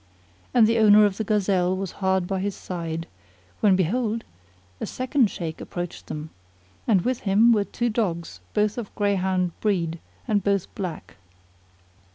[0.51, 3.05] And the owner of the gazelle was hard by his side;
[3.59, 4.23] when behold,
[4.79, 6.31] a second Shaykh approached them,
[6.87, 11.17] and with him were two dogs both of greyhound breed and both black.